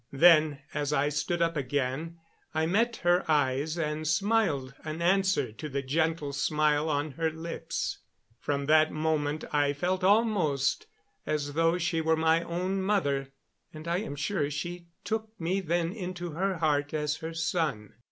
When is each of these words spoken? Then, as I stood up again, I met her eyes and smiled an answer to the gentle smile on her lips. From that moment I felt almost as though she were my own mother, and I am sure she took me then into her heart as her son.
Then, 0.13 0.57
as 0.73 0.91
I 0.91 1.09
stood 1.09 1.43
up 1.43 1.55
again, 1.55 2.17
I 2.55 2.65
met 2.65 2.95
her 3.05 3.23
eyes 3.29 3.77
and 3.77 4.07
smiled 4.07 4.73
an 4.83 4.99
answer 4.99 5.51
to 5.51 5.69
the 5.69 5.83
gentle 5.83 6.33
smile 6.33 6.89
on 6.89 7.11
her 7.11 7.29
lips. 7.29 7.99
From 8.39 8.65
that 8.65 8.91
moment 8.91 9.43
I 9.53 9.73
felt 9.73 10.03
almost 10.03 10.87
as 11.27 11.53
though 11.53 11.77
she 11.77 12.01
were 12.01 12.17
my 12.17 12.41
own 12.41 12.81
mother, 12.81 13.29
and 13.75 13.87
I 13.87 13.97
am 13.99 14.15
sure 14.15 14.49
she 14.49 14.87
took 15.03 15.39
me 15.39 15.59
then 15.59 15.93
into 15.93 16.31
her 16.31 16.55
heart 16.57 16.95
as 16.95 17.17
her 17.17 17.35
son. 17.35 17.93